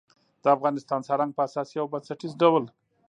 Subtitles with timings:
[0.43, 2.63] د افغانستان سالنګ په اساسي او بنسټیز ډول